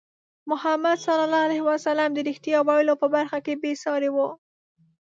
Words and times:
محمد 0.51 0.97
صلى 0.97 1.23
الله 1.25 1.41
عليه 1.47 1.61
وسلم 1.69 2.09
د 2.13 2.19
رښتیا 2.29 2.59
ویلو 2.67 2.93
په 3.01 3.07
برخه 3.15 3.37
کې 3.45 3.53
بې 3.61 3.71
ساری 3.83 4.09
وو. 4.15 4.29